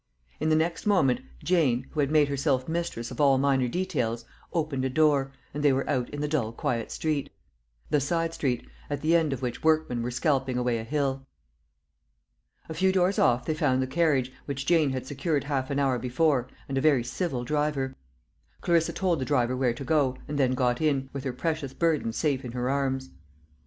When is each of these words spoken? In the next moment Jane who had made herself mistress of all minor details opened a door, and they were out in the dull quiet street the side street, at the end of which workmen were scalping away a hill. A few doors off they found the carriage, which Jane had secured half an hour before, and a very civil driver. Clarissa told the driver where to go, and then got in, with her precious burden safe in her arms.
In 0.39 0.49
the 0.49 0.55
next 0.55 0.87
moment 0.87 1.21
Jane 1.43 1.85
who 1.91 1.99
had 1.99 2.09
made 2.09 2.27
herself 2.27 2.67
mistress 2.67 3.11
of 3.11 3.21
all 3.21 3.37
minor 3.37 3.67
details 3.67 4.25
opened 4.51 4.83
a 4.83 4.89
door, 4.89 5.31
and 5.53 5.61
they 5.61 5.71
were 5.71 5.87
out 5.87 6.09
in 6.09 6.21
the 6.21 6.27
dull 6.27 6.51
quiet 6.53 6.89
street 6.91 7.29
the 7.91 7.99
side 7.99 8.33
street, 8.33 8.67
at 8.89 9.01
the 9.01 9.15
end 9.15 9.31
of 9.31 9.43
which 9.43 9.63
workmen 9.63 10.01
were 10.01 10.09
scalping 10.09 10.57
away 10.57 10.79
a 10.79 10.83
hill. 10.83 11.27
A 12.67 12.73
few 12.73 12.91
doors 12.91 13.19
off 13.19 13.45
they 13.45 13.53
found 13.53 13.79
the 13.79 13.85
carriage, 13.85 14.31
which 14.45 14.65
Jane 14.65 14.89
had 14.89 15.05
secured 15.05 15.43
half 15.43 15.69
an 15.69 15.77
hour 15.77 15.99
before, 15.99 16.47
and 16.67 16.79
a 16.79 16.81
very 16.81 17.03
civil 17.03 17.43
driver. 17.43 17.95
Clarissa 18.61 18.93
told 18.93 19.19
the 19.19 19.25
driver 19.25 19.55
where 19.55 19.75
to 19.75 19.83
go, 19.83 20.17
and 20.27 20.35
then 20.39 20.55
got 20.55 20.81
in, 20.81 21.11
with 21.13 21.23
her 21.25 21.31
precious 21.33 21.75
burden 21.75 22.11
safe 22.11 22.43
in 22.43 22.53
her 22.53 22.71
arms. 22.71 23.11